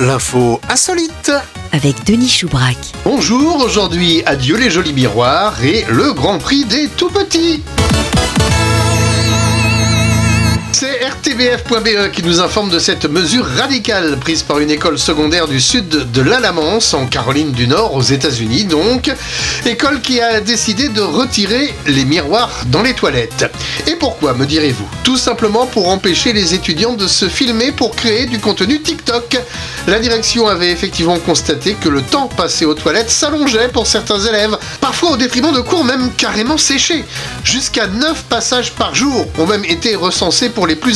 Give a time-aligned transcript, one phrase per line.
[0.00, 1.32] l'info insolite.
[1.72, 2.76] avec Denis Choubrac.
[3.04, 7.62] Bonjour, aujourd'hui adieu les jolis miroirs et le Grand Prix des tout petits.
[11.04, 16.10] RTBF.be qui nous informe de cette mesure radicale prise par une école secondaire du sud
[16.10, 19.12] de l'Alamance, en Caroline du Nord, aux États-Unis donc.
[19.66, 23.52] École qui a décidé de retirer les miroirs dans les toilettes.
[23.86, 24.88] Et pourquoi, me direz-vous?
[25.02, 29.38] Tout simplement pour empêcher les étudiants de se filmer pour créer du contenu TikTok.
[29.86, 34.56] La direction avait effectivement constaté que le temps passé aux toilettes s'allongeait pour certains élèves,
[34.80, 37.04] parfois au détriment de cours même carrément séchés.
[37.42, 40.93] Jusqu'à 9 passages par jour ont même été recensés pour les plus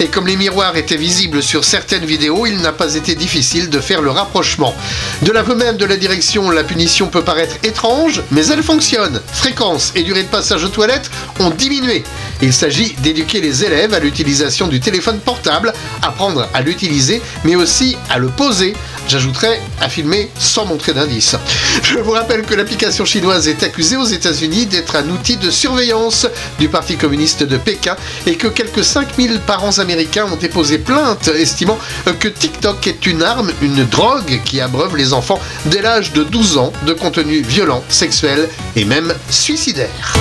[0.00, 3.80] et comme les miroirs étaient visibles sur certaines vidéos, il n'a pas été difficile de
[3.80, 4.74] faire le rapprochement.
[5.22, 9.20] De l'aveu même de la direction, la punition peut paraître étrange, mais elle fonctionne.
[9.32, 12.02] Fréquence et durée de passage aux toilettes ont diminué.
[12.42, 17.96] Il s'agit d'éduquer les élèves à l'utilisation du téléphone portable, apprendre à l'utiliser, mais aussi
[18.10, 18.74] à le poser.
[19.06, 21.36] J'ajouterais à filmer sans montrer d'indice.
[21.82, 26.26] Je vous rappelle que l'application chinoise est accusée aux États-Unis d'être un outil de surveillance
[26.58, 31.78] du Parti communiste de Pékin et que quelques 5000 parents américains ont déposé plainte estimant
[32.18, 36.58] que TikTok est une arme, une drogue qui abreuve les enfants dès l'âge de 12
[36.58, 40.14] ans de contenu violent, sexuel et même suicidaire.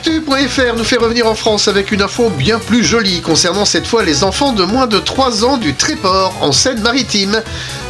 [0.00, 4.02] Actu.fr nous fait revenir en France avec une info bien plus jolie concernant cette fois
[4.02, 7.42] les enfants de moins de 3 ans du Tréport en Seine-Maritime.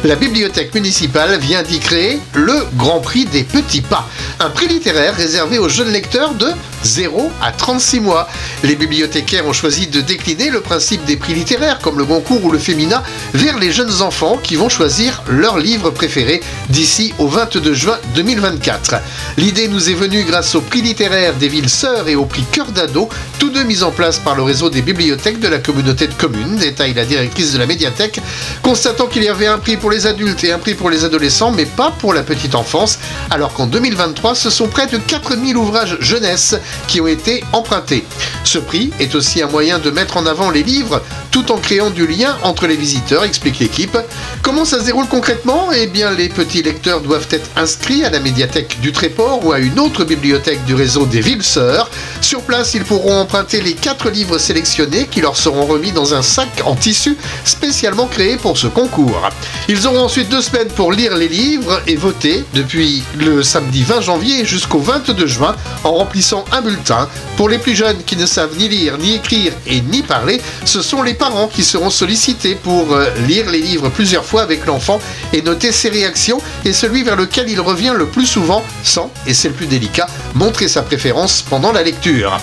[0.03, 4.09] La bibliothèque municipale vient d'y créer le Grand Prix des Petits Pas,
[4.39, 6.47] un prix littéraire réservé aux jeunes lecteurs de
[6.83, 8.27] 0 à 36 mois.
[8.63, 12.51] Les bibliothécaires ont choisi de décliner le principe des prix littéraires comme le Goncourt ou
[12.51, 17.73] le Femina vers les jeunes enfants qui vont choisir leur livre préféré d'ici au 22
[17.73, 18.95] juin 2024.
[19.37, 22.71] L'idée nous est venue grâce au prix littéraire des villes sœurs et au prix Cœur
[22.71, 23.07] d'ado,
[23.39, 26.57] tous deux mis en place par le réseau des bibliothèques de la communauté de communes,
[26.57, 28.19] détaille la directrice de la médiathèque,
[28.61, 31.51] constatant qu'il y avait un prix pour les adultes et un prix pour les adolescents,
[31.51, 35.97] mais pas pour la petite enfance, alors qu'en 2023, ce sont près de 4000 ouvrages
[35.99, 36.55] jeunesse
[36.87, 38.05] qui ont été empruntés.
[38.43, 41.01] Ce prix est aussi un moyen de mettre en avant les livres
[41.31, 43.97] tout en créant du lien entre les visiteurs, explique l'équipe.
[44.41, 45.69] Comment ça se déroule concrètement?
[45.73, 49.59] Eh bien, les petits lecteurs doivent être inscrits à la médiathèque du Tréport ou à
[49.59, 51.89] une autre bibliothèque du réseau des villes sœurs.
[52.19, 56.21] Sur place, ils pourront emprunter les quatre livres sélectionnés qui leur seront remis dans un
[56.21, 59.29] sac en tissu spécialement créé pour ce concours.
[59.69, 64.01] Ils auront ensuite deux semaines pour lire les livres et voter depuis le samedi 20
[64.01, 67.07] janvier jusqu'au 22 juin en remplissant un bulletin.
[67.37, 70.81] Pour les plus jeunes qui ne savent ni lire, ni écrire et ni parler, ce
[70.81, 74.99] sont les parents qui seront sollicités pour euh, lire les livres plusieurs fois avec l'enfant
[75.33, 79.35] et noter ses réactions et celui vers lequel il revient le plus souvent sans, et
[79.35, 82.39] c'est le plus délicat, montrer sa préférence pendant la lecture.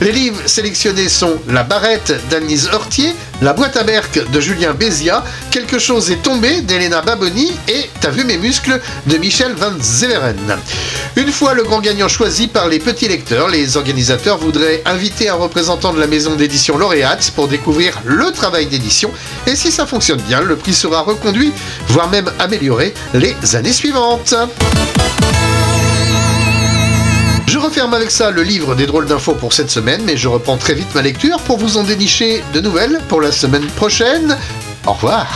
[0.00, 5.24] Les livres sélectionnés sont La Barrette d'Annelise Hortier, La Boîte à Berck de Julien Bézia,
[5.50, 10.58] Quelque chose est tombé d'Elena Baboni et T'as vu mes muscles de Michel Van Zeveren.
[11.16, 15.34] Une fois le grand gagnant choisi par les petits lecteurs, les organisateurs voudraient inviter un
[15.34, 19.10] représentant de la maison d'édition lauréate pour découvrir le travail d'édition
[19.46, 21.52] et si ça fonctionne bien, le prix sera reconduit,
[21.88, 24.34] voire même amélioré les années suivantes.
[27.84, 30.56] Je referme avec ça le livre des drôles d'infos pour cette semaine, mais je reprends
[30.56, 34.38] très vite ma lecture pour vous en dénicher de nouvelles pour la semaine prochaine.
[34.86, 35.26] Au revoir